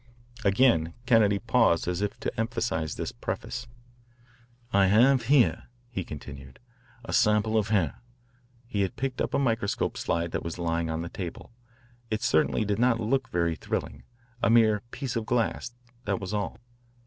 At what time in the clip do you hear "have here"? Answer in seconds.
4.87-5.65